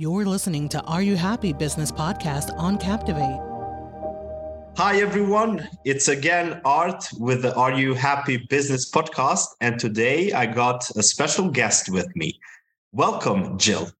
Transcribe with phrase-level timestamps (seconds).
[0.00, 3.38] You're listening to Are You Happy Business Podcast on Captivate.
[4.78, 5.68] Hi, everyone.
[5.84, 9.44] It's again Art with the Are You Happy Business Podcast.
[9.60, 12.40] And today I got a special guest with me.
[12.92, 13.90] Welcome, Jill.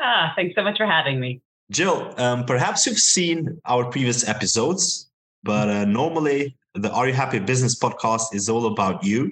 [0.00, 1.40] Ah, thanks so much for having me.
[1.70, 5.08] Jill, um, perhaps you've seen our previous episodes,
[5.44, 9.30] but uh, normally the Are You Happy Business Podcast is all about you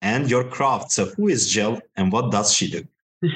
[0.00, 0.92] and your craft.
[0.92, 2.86] So, who is Jill and what does she do?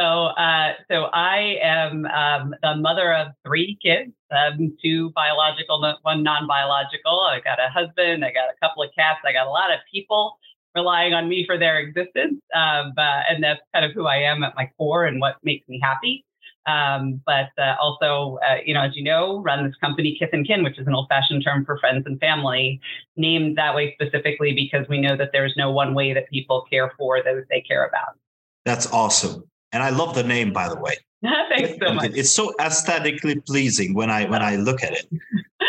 [0.00, 6.22] so, uh, so I am um, the mother of three kids, um, two biological, one
[6.22, 7.20] non-biological.
[7.20, 9.80] I got a husband, I got a couple of cats, I got a lot of
[9.92, 10.38] people
[10.74, 14.54] relying on me for their existence, um, and that's kind of who I am at
[14.56, 16.24] my core and what makes me happy.
[16.66, 20.46] Um, but uh, also, uh, you know, as you know, run this company Kith and
[20.46, 22.80] Kin, which is an old-fashioned term for friends and family,
[23.16, 26.92] named that way specifically because we know that there's no one way that people care
[26.96, 28.16] for those they care about.
[28.64, 29.44] That's awesome.
[29.72, 30.96] And I love the name, by the way.
[31.22, 32.12] Thanks so much.
[32.14, 35.06] It's so aesthetically pleasing when I when I look at it.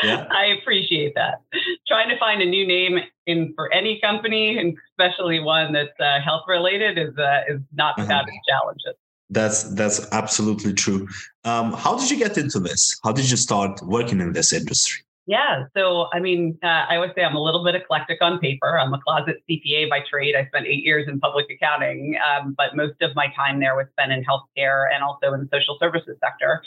[0.03, 0.25] Yeah.
[0.31, 1.41] I appreciate that.
[1.87, 6.19] Trying to find a new name in for any company, and especially one that's uh,
[6.21, 8.03] health related, is uh, is not uh-huh.
[8.03, 8.95] without its challenges.
[9.29, 11.07] That's that's absolutely true.
[11.43, 12.99] Um, how did you get into this?
[13.03, 15.03] How did you start working in this industry?
[15.27, 15.65] Yeah.
[15.77, 18.77] So, I mean, uh, I always say I'm a little bit eclectic on paper.
[18.79, 20.35] I'm a closet CPA by trade.
[20.35, 23.85] I spent eight years in public accounting, um, but most of my time there was
[23.91, 26.61] spent in healthcare and also in the social services sector.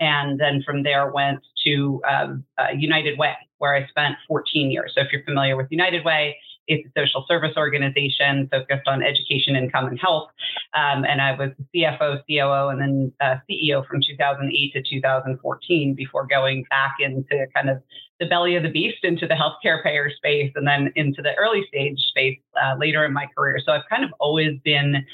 [0.00, 4.92] And then from there went to um, uh, United Way, where I spent 14 years.
[4.94, 6.36] So if you're familiar with United Way,
[6.68, 10.30] it's a social service organization focused on education, income, and health.
[10.74, 15.94] Um, and I was the CFO, COO, and then uh, CEO from 2008 to 2014
[15.94, 17.82] before going back into kind of
[18.20, 21.64] the belly of the beast into the healthcare payer space and then into the early
[21.68, 23.58] stage space uh, later in my career.
[23.64, 25.06] So I've kind of always been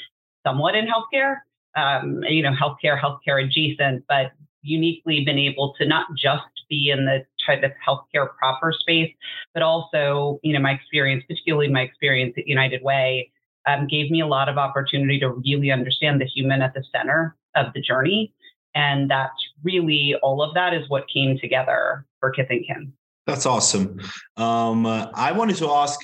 [0.46, 1.36] somewhat in healthcare.
[1.76, 4.32] Um, you know, healthcare, healthcare adjacent, but
[4.62, 9.12] uniquely been able to not just be in the type of healthcare proper space,
[9.52, 13.30] but also, you know, my experience, particularly my experience at United Way,
[13.66, 17.36] um, gave me a lot of opportunity to really understand the human at the center
[17.54, 18.32] of the journey.
[18.74, 19.32] And that's
[19.62, 22.92] really all of that is what came together for Kith and Kin.
[23.26, 24.00] That's awesome.
[24.36, 26.00] Um, uh, I wanted to ask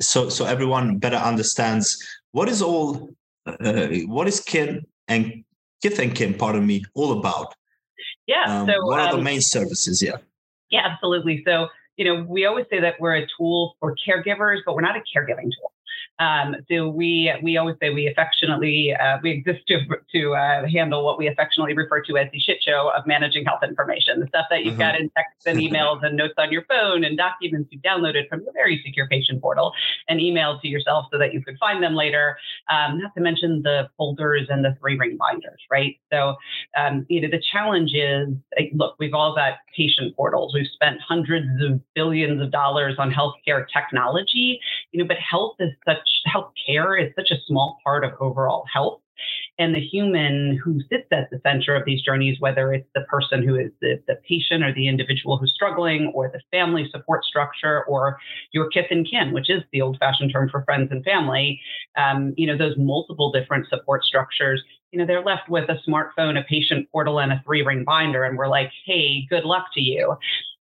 [0.00, 1.98] so so everyone better understands
[2.32, 3.10] what is all
[3.46, 5.44] uh, what is kin and
[5.82, 7.54] kith and kin pardon me all about
[8.30, 8.60] yeah.
[8.60, 10.00] Um, so what are um, the main services?
[10.00, 10.18] Yeah.
[10.70, 11.42] Yeah, absolutely.
[11.44, 14.96] So, you know, we always say that we're a tool for caregivers, but we're not
[14.96, 15.72] a caregiving tool.
[16.20, 19.80] Um, so we we always say we affectionately uh, we exist to
[20.12, 23.62] to uh, handle what we affectionately refer to as the shit show of managing health
[23.64, 24.82] information, the stuff that you've mm-hmm.
[24.82, 28.42] got in texts and emails and notes on your phone and documents you downloaded from
[28.42, 29.72] your very secure patient portal
[30.08, 32.36] and emailed to yourself so that you could find them later.
[32.68, 35.96] Um, not to mention the folders and the three ring binders, right?
[36.12, 36.36] So
[36.76, 38.28] um, you know the challenge is
[38.74, 40.52] look, we've all got patient portals.
[40.52, 44.60] We've spent hundreds of billions of dollars on healthcare technology,
[44.92, 48.64] you know, but health is such health care is such a small part of overall
[48.72, 49.00] health.
[49.58, 53.46] And the human who sits at the center of these journeys, whether it's the person
[53.46, 57.84] who is the, the patient or the individual who's struggling, or the family support structure,
[57.84, 58.16] or
[58.52, 61.60] your kith and kin, which is the old fashioned term for friends and family,
[61.98, 66.38] um, you know, those multiple different support structures, you know, they're left with a smartphone,
[66.38, 68.24] a patient portal, and a three ring binder.
[68.24, 70.16] And we're like, hey, good luck to you.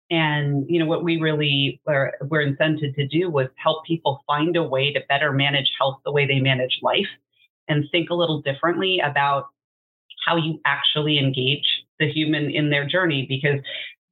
[0.09, 4.55] And you know what we really were, were incented to do was help people find
[4.55, 7.07] a way to better manage health the way they manage life,
[7.67, 9.47] and think a little differently about
[10.25, 11.67] how you actually engage
[11.99, 13.25] the human in their journey.
[13.27, 13.59] Because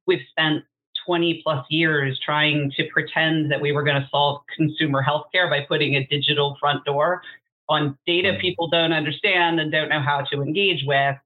[0.06, 0.64] we've spent
[1.06, 5.60] 20 plus years trying to pretend that we were going to solve consumer healthcare by
[5.66, 7.22] putting a digital front door
[7.68, 11.16] on data people don't understand and don't know how to engage with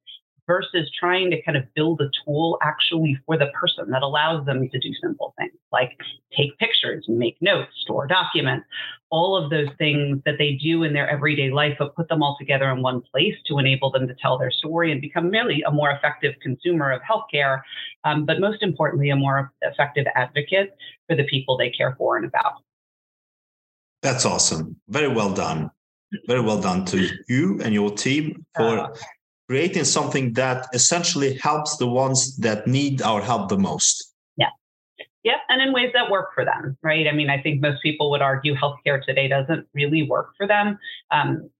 [0.50, 4.68] versus trying to kind of build a tool actually for the person that allows them
[4.68, 5.96] to do simple things like
[6.36, 8.66] take pictures, make notes, store documents,
[9.10, 12.36] all of those things that they do in their everyday life, but put them all
[12.36, 15.70] together in one place to enable them to tell their story and become really a
[15.70, 17.62] more effective consumer of healthcare,
[18.02, 20.76] um, but most importantly, a more effective advocate
[21.08, 22.54] for the people they care for and about.
[24.02, 24.80] That's awesome.
[24.88, 25.70] Very well done.
[26.26, 28.96] Very well done to you and your team for uh,
[29.50, 34.14] creating something that essentially helps the ones that need our help the most.
[34.36, 34.50] Yeah.
[35.24, 35.38] Yep.
[35.48, 37.08] And in ways that work for them, right?
[37.08, 40.78] I mean, I think most people would argue healthcare today doesn't really work for them.
[41.10, 41.50] Um,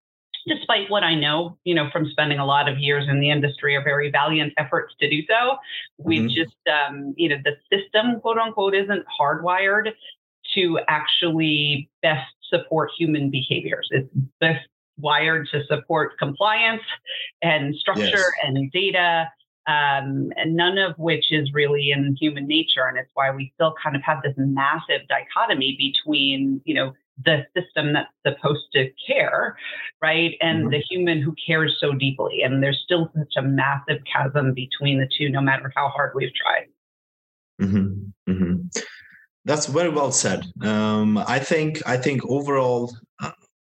[0.47, 3.75] despite what I know, you know, from spending a lot of years in the industry,
[3.75, 5.57] are very valiant efforts to do so.
[5.99, 6.43] We've mm-hmm.
[6.43, 9.91] just, um, you know, the system, quote unquote, isn't hardwired
[10.55, 13.89] to actually best support human behaviors.
[13.91, 14.09] It's
[14.39, 14.69] best
[15.01, 16.83] wired to support compliance
[17.43, 18.33] and structure yes.
[18.43, 19.29] and data
[19.67, 22.87] um, and none of which is really in human nature.
[22.89, 26.93] And it's why we still kind of have this massive dichotomy between, you know,
[27.23, 29.57] the system that's supposed to care,
[30.01, 30.71] right, and mm-hmm.
[30.71, 32.43] the human who cares so deeply.
[32.43, 36.35] And there's still such a massive chasm between the two, no matter how hard we've
[36.35, 36.67] tried.
[37.61, 38.33] Mm-hmm.
[38.33, 38.81] Mm-hmm.
[39.45, 40.47] That's very well said.
[40.63, 43.33] Um, I think I think overall uh,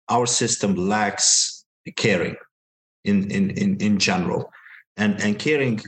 [0.08, 1.64] our system lacks
[1.96, 2.36] caring
[3.04, 4.50] in in in in general
[4.96, 5.80] and and caring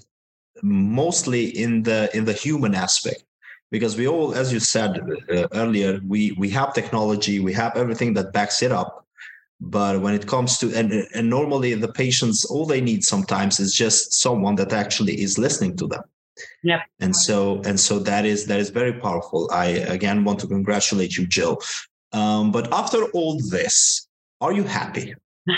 [0.62, 3.24] mostly in the in the human aspect
[3.70, 8.14] because we all as you said uh, earlier we we have technology we have everything
[8.14, 9.06] that backs it up
[9.58, 13.74] but when it comes to and, and normally the patients all they need sometimes is
[13.74, 16.02] just someone that actually is listening to them
[16.62, 16.80] Yep.
[17.00, 19.48] And so and so that is that is very powerful.
[19.52, 21.60] I again want to congratulate you, Jill.
[22.12, 24.05] Um, but after all this,
[24.40, 25.14] are you happy?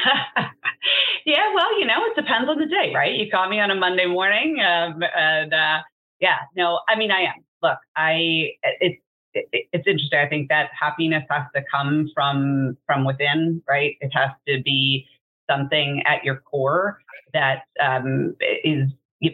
[1.28, 3.14] Yeah, well, you know, it depends on the day, right?
[3.14, 5.80] You caught me on a Monday morning, um, and uh,
[6.20, 7.44] yeah, no, I mean, I am.
[7.62, 9.02] Look, I it's
[9.34, 10.19] it, it's interesting.
[10.19, 13.96] I think that happiness has to come from from within, right?
[14.00, 15.06] It has to be
[15.50, 16.98] something at your core
[17.34, 18.34] that um,
[18.64, 18.90] is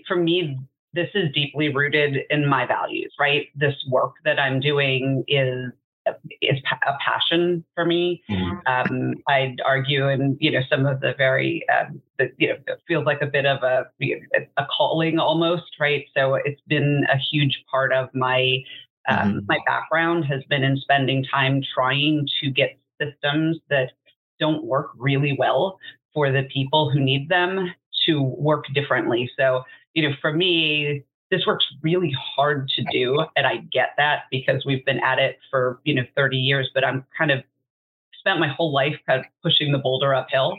[0.08, 0.58] for me.
[0.94, 3.46] This is deeply rooted in my values, right?
[3.55, 5.73] This work that I'm doing is
[6.41, 8.23] is a passion for me.
[8.31, 8.56] Mm-hmm.
[8.67, 12.81] Um, I'd argue, and you know, some of the very, um, the, you know, it
[12.87, 13.87] feels like a bit of a
[14.56, 16.05] a calling almost, right?
[16.17, 18.59] So it's been a huge part of my
[19.09, 19.39] um, mm-hmm.
[19.49, 23.93] my background has been in spending time trying to get systems that
[24.41, 25.79] don't work really well
[26.12, 27.73] for the people who need them
[28.06, 29.31] to work differently.
[29.37, 29.62] So,
[29.95, 34.65] you know, for me, this works really hard to do and i get that because
[34.65, 37.43] we've been at it for you know 30 years but i'm kind of
[38.12, 40.56] spent my whole life kind of pushing the boulder uphill.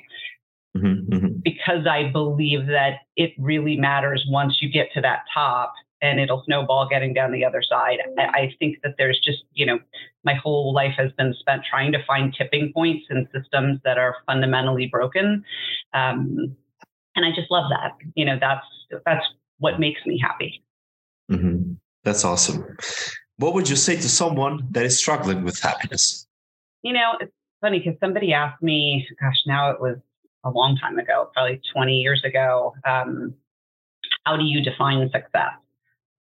[0.78, 1.28] Mm-hmm, mm-hmm.
[1.42, 6.44] because i believe that it really matters once you get to that top and it'll
[6.46, 7.98] snowball getting down the other side.
[8.18, 9.80] I, I think that there's just you know
[10.24, 14.18] my whole life has been spent trying to find tipping points in systems that are
[14.26, 15.44] fundamentally broken.
[15.94, 16.56] Um,
[17.16, 17.94] and i just love that.
[18.16, 18.66] You know that's
[19.06, 19.26] that's
[19.60, 20.64] what makes me happy.
[21.32, 21.74] Mm-hmm.
[22.04, 22.66] That's awesome.
[23.38, 26.28] What would you say to someone that is struggling with happiness?
[26.84, 27.32] You know, it's
[27.62, 29.98] funny because somebody asked me, gosh, now it was
[30.44, 33.34] a long time ago, probably 20 years ago, um,
[34.24, 35.54] how do you define success?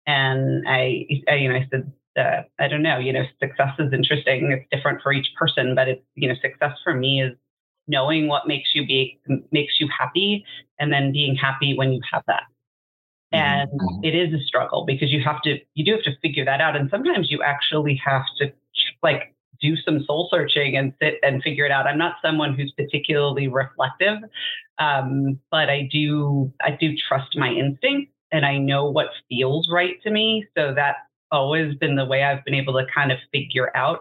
[0.06, 3.92] And I, I you know, I said, uh, I don't know, you know, success is
[3.92, 4.50] interesting.
[4.50, 7.34] It's different for each person, but it's, you know, success for me is
[7.86, 9.20] knowing what makes you be,
[9.52, 10.44] makes you happy
[10.78, 12.42] and then being happy when you have that.
[13.34, 13.70] Mm-hmm.
[13.70, 16.62] and it is a struggle because you have to you do have to figure that
[16.62, 16.76] out.
[16.76, 18.52] And sometimes you actually have to
[19.02, 21.86] like do some soul searching and sit and figure it out.
[21.86, 24.19] I'm not someone who's particularly reflective
[24.78, 30.00] um, but i do i do trust my instinct and i know what feels right
[30.02, 30.46] to me.
[30.56, 30.98] So that's
[31.31, 33.98] always been the way i've been able to kind of figure out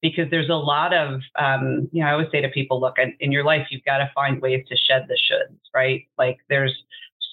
[0.00, 3.16] because there's a lot of um, you know i always say to people look in,
[3.18, 6.06] in your life you've got to find ways to shed the shoulds right?
[6.18, 6.74] Like there's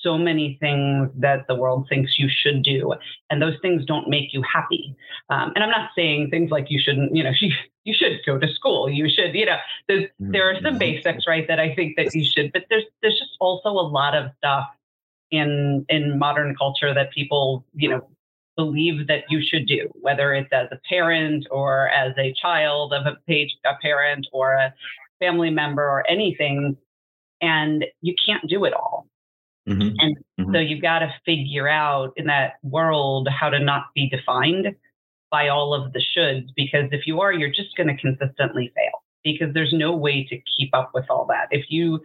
[0.01, 2.93] so many things that the world thinks you should do,
[3.29, 4.95] and those things don't make you happy.
[5.29, 7.51] Um, and I'm not saying things like you shouldn't, you know, you,
[7.83, 9.57] you should go to school, you should, you know,
[9.87, 10.77] there's, there are some mm-hmm.
[10.77, 14.15] basics, right, that I think that you should, but there's there's just also a lot
[14.15, 14.65] of stuff
[15.31, 18.07] in in modern culture that people, you know,
[18.55, 23.05] believe that you should do, whether it's as a parent or as a child of
[23.05, 24.73] a page, a parent or a
[25.19, 26.75] family member or anything.
[27.41, 29.07] And you can't do it all.
[29.69, 29.95] Mm-hmm.
[29.99, 30.53] And mm-hmm.
[30.53, 34.67] so you've got to figure out in that world how to not be defined
[35.31, 39.03] by all of the shoulds, because if you are, you're just going to consistently fail
[39.23, 41.47] because there's no way to keep up with all that.
[41.51, 41.99] If you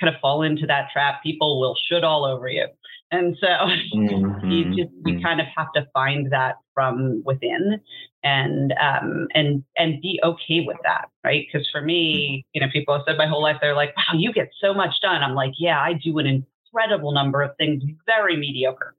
[0.00, 2.66] kind of fall into that trap, people will should all over you.
[3.12, 3.46] And so
[3.94, 4.50] mm-hmm.
[4.50, 5.22] you just you mm-hmm.
[5.22, 7.80] kind of have to find that from within
[8.22, 11.46] and um and and be okay with that, right?
[11.50, 12.50] Because for me, mm-hmm.
[12.54, 14.94] you know, people have said my whole life, they're like, wow, you get so much
[15.02, 15.22] done.
[15.22, 16.26] I'm like, yeah, I do an
[16.72, 18.94] incredible number of things very mediocre.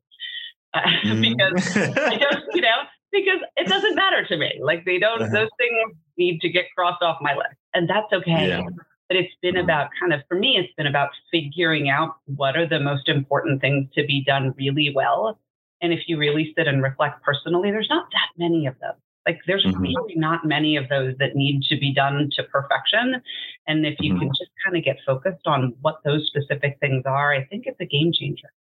[0.74, 1.22] Uh, mm.
[1.22, 4.60] because I don't, you know, because it doesn't matter to me.
[4.62, 5.32] Like they don't, uh-huh.
[5.34, 8.50] those things need to get crossed off my list, and that's okay.
[8.50, 8.62] Yeah.
[9.10, 9.66] But it's been mm-hmm.
[9.66, 13.60] about kind of, for me, it's been about figuring out what are the most important
[13.60, 15.38] things to be done really well.
[15.82, 18.94] And if you really sit and reflect personally, there's not that many of them.
[19.28, 19.82] Like there's mm-hmm.
[19.82, 23.22] really not many of those that need to be done to perfection.
[23.68, 24.20] And if you mm-hmm.
[24.20, 27.80] can just kind of get focused on what those specific things are, I think it's
[27.80, 28.52] a game changer.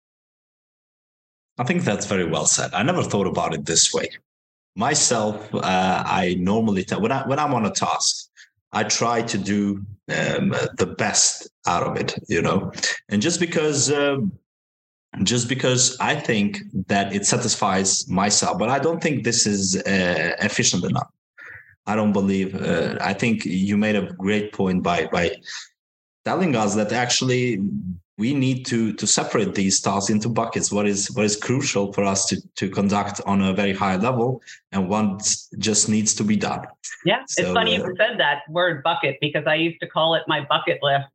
[1.59, 2.73] I think that's very well said.
[2.73, 4.09] I never thought about it this way.
[4.77, 8.31] Myself, uh, I normally tell when I when I'm on a task,
[8.73, 12.73] I try to do um, the best out of it, you know.
[13.09, 14.33] And just because, um,
[15.23, 20.37] just because I think that it satisfies myself, but I don't think this is uh,
[20.41, 21.11] efficient enough.
[21.87, 22.55] I don't believe.
[22.55, 25.37] Uh, I think you made a great point by by
[26.25, 27.59] telling us that actually
[28.21, 32.05] we need to to separate these tasks into buckets what is what is crucial for
[32.05, 35.27] us to to conduct on a very high level and what
[35.59, 36.63] just needs to be done
[37.07, 40.15] yeah so, it's funny uh, you said that word bucket because i used to call
[40.15, 41.07] it my bucket list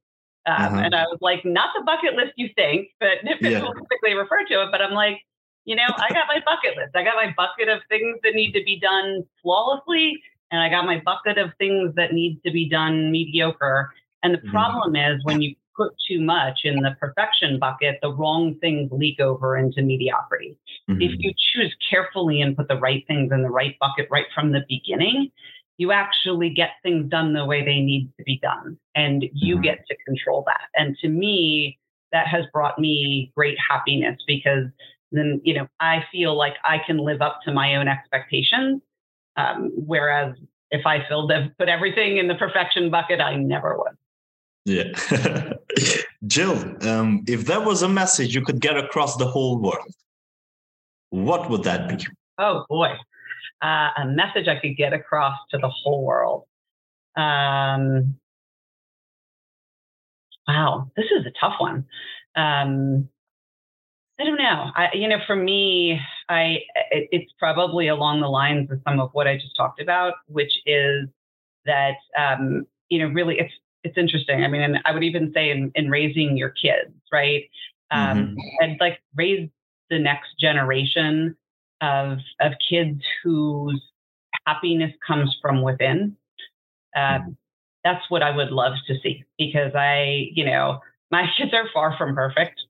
[0.47, 0.81] um, uh-huh.
[0.85, 3.59] and i was like not the bucket list you think but people yeah.
[3.59, 5.19] typically refer to it but i'm like
[5.65, 8.51] you know i got my bucket list i got my bucket of things that need
[8.51, 10.21] to be done flawlessly
[10.51, 13.91] and i got my bucket of things that need to be done mediocre
[14.23, 14.51] and the mm-hmm.
[14.51, 15.17] problem mm-hmm.
[15.17, 19.57] is when you put too much in the perfection bucket, the wrong things leak over
[19.57, 20.57] into mediocrity.
[20.89, 21.01] Mm-hmm.
[21.01, 24.51] If you choose carefully and put the right things in the right bucket right from
[24.51, 25.31] the beginning,
[25.77, 29.63] you actually get things done the way they need to be done and you mm-hmm.
[29.63, 30.67] get to control that.
[30.75, 31.77] And to me,
[32.11, 34.65] that has brought me great happiness because
[35.11, 38.81] then, you know, I feel like I can live up to my own expectations.
[39.37, 40.35] Um, whereas
[40.71, 43.97] if I filled them, put everything in the perfection bucket, I never would.
[44.65, 45.53] Yeah.
[46.25, 49.93] Jill, um, if there was a message you could get across the whole world,
[51.09, 52.05] what would that be?
[52.37, 52.95] Oh, boy.
[53.65, 56.43] Uh, a message I could get across to the whole world.
[57.15, 58.15] Um,
[60.47, 61.85] wow, this is a tough one.
[62.35, 63.09] Um,
[64.19, 64.71] I don't know.
[64.75, 66.59] I, you know, for me, I
[66.91, 70.53] it, it's probably along the lines of some of what I just talked about, which
[70.67, 71.09] is
[71.65, 73.53] that um, you know, really, it's
[73.83, 74.43] it's interesting.
[74.43, 77.49] I mean, and I would even say in, in raising your kids, right?
[77.89, 78.35] Um, mm-hmm.
[78.59, 79.49] And like raise
[79.89, 81.35] the next generation
[81.85, 83.81] of of kids whose
[84.45, 86.15] happiness comes from within.
[86.95, 87.31] Uh, mm-hmm.
[87.83, 90.79] That's what I would love to see because I, you know,
[91.11, 92.61] my kids are far from perfect.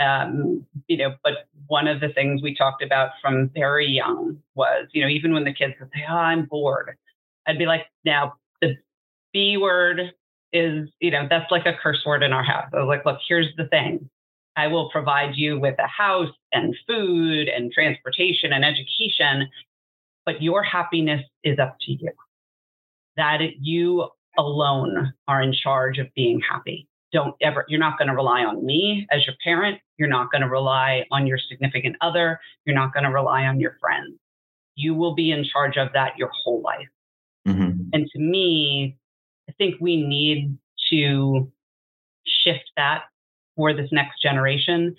[0.00, 4.88] Um, you know, but one of the things we talked about from very young was,
[4.92, 6.96] you know, even when the kids would say, "Oh, I'm bored,"
[7.46, 8.76] I'd be like, "Now the
[9.32, 10.12] B word
[10.52, 12.68] is, you know, that's like a curse word in our house.
[12.72, 14.08] I was like, look, here's the thing.
[14.56, 19.48] I will provide you with a house and food and transportation and education,
[20.26, 22.12] but your happiness is up to you.
[23.16, 26.88] That you alone are in charge of being happy.
[27.12, 29.78] Don't ever, you're not going to rely on me as your parent.
[29.98, 32.40] You're not going to rely on your significant other.
[32.64, 34.18] You're not going to rely on your friends.
[34.74, 36.88] You will be in charge of that your whole life.
[37.46, 37.88] Mm-hmm.
[37.92, 38.96] And to me,
[39.48, 40.56] I think we need
[40.90, 41.52] to
[42.24, 43.04] shift that
[43.56, 44.94] for this next generation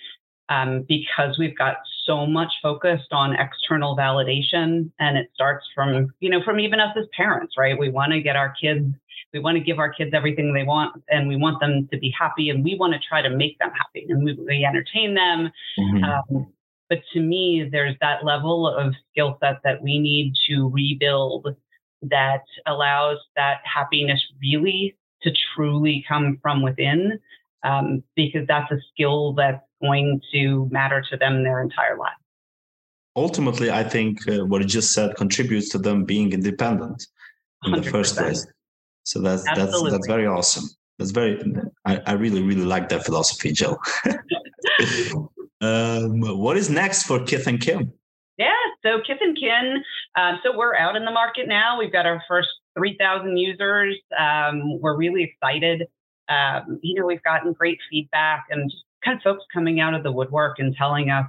[0.50, 6.30] um, because we've got so much focused on external validation and it starts from you
[6.30, 7.78] know from even us as parents right?
[7.78, 8.94] We want to get our kids
[9.34, 12.14] we want to give our kids everything they want and we want them to be
[12.18, 15.52] happy and we want to try to make them happy and we, we entertain them.
[15.80, 16.04] Mm-hmm.
[16.04, 16.54] um,
[16.90, 21.48] but to me there's that level of skill set that we need to rebuild
[22.04, 27.20] that allows that happiness really to truly come from within,
[27.64, 32.14] um, because that's a skill that's going to matter to them their entire life.
[33.16, 37.06] Ultimately, I think uh, what you just said contributes to them being independent
[37.66, 37.84] in 100%.
[37.84, 38.46] the first place.
[39.04, 39.92] So that's Absolutely.
[39.92, 40.64] that's that's very awesome.
[40.98, 41.44] That's very.
[41.86, 43.78] I, I really really like that philosophy, Jill.
[45.62, 47.92] um, what is next for Kith and Kin?
[48.38, 48.52] Yeah,
[48.84, 49.84] so Kith and Kin,
[50.16, 51.78] um, so we're out in the market now.
[51.78, 54.00] We've got our first 3,000 users.
[54.18, 55.84] Um, we're really excited.
[56.30, 58.72] Um, you know, we've gotten great feedback and
[59.04, 61.26] kind of folks coming out of the woodwork and telling us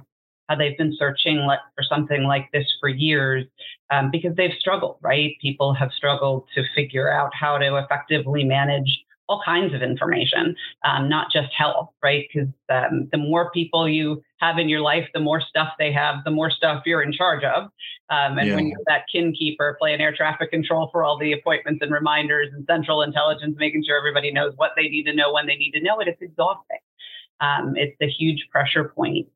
[0.47, 3.45] how they've been searching for something like this for years
[3.91, 5.35] um, because they've struggled, right?
[5.41, 11.09] People have struggled to figure out how to effectively manage all kinds of information, um,
[11.09, 12.27] not just health, right?
[12.31, 16.23] Because um, the more people you have in your life, the more stuff they have,
[16.23, 17.63] the more stuff you're in charge of.
[18.09, 18.55] Um, and yeah.
[18.55, 22.49] when you're that kin keeper playing air traffic control for all the appointments and reminders
[22.53, 25.71] and central intelligence, making sure everybody knows what they need to know when they need
[25.71, 26.77] to know it, it's exhausting.
[27.41, 29.27] Um, it's a huge pressure point.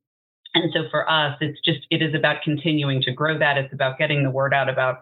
[0.56, 3.58] And so for us, it's just it is about continuing to grow that.
[3.58, 5.02] It's about getting the word out about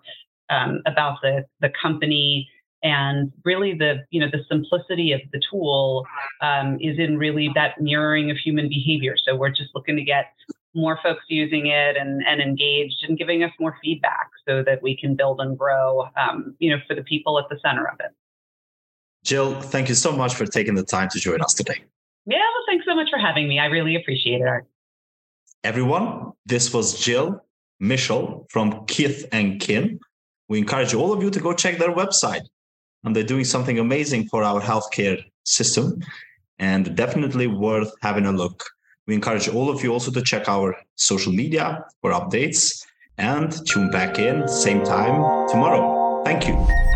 [0.49, 2.49] um, about the the company
[2.83, 6.05] and really the you know the simplicity of the tool
[6.41, 9.15] um, is in really that mirroring of human behavior.
[9.23, 10.33] So we're just looking to get
[10.75, 14.95] more folks using it and, and engaged and giving us more feedback so that we
[14.95, 18.11] can build and grow um, you know for the people at the center of it.
[19.23, 21.83] Jill thank you so much for taking the time to join us today.
[22.25, 23.59] Yeah well thanks so much for having me.
[23.59, 24.63] I really appreciate it.
[25.63, 27.43] Everyone this was jill
[27.79, 29.99] michal from kith and kin
[30.49, 32.41] we encourage all of you to go check their website
[33.03, 36.01] and they're doing something amazing for our healthcare system
[36.59, 38.63] and definitely worth having a look.
[39.05, 42.85] We encourage all of you also to check our social media for updates
[43.17, 46.23] and tune back in same time tomorrow.
[46.25, 46.86] Thank you.